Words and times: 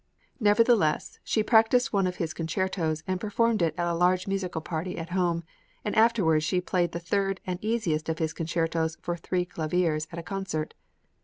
Nevertheless, 0.39 1.19
she 1.23 1.43
practised 1.43 1.93
one 1.93 2.07
of 2.07 2.15
his 2.15 2.33
concertos, 2.33 3.03
and 3.05 3.21
performed 3.21 3.61
it 3.61 3.75
at 3.77 3.85
a 3.87 3.93
large 3.93 4.25
musical 4.25 4.59
party 4.59 4.97
at 4.97 5.11
home; 5.11 5.43
and 5.85 5.95
afterwards 5.95 6.43
she 6.43 6.59
played 6.59 6.91
the 6.91 6.99
third 6.99 7.39
and 7.45 7.59
easiest 7.63 8.09
of 8.09 8.17
his 8.17 8.33
concertos 8.33 8.97
for 8.99 9.15
three 9.15 9.45
claviers 9.45 10.07
at 10.11 10.17
a 10.17 10.23
concert. 10.23 10.73